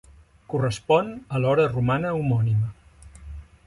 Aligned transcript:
Correspon 0.53 1.13
a 1.39 1.43
l'hora 1.43 1.69
romana 1.77 2.17
homònima. 2.21 2.75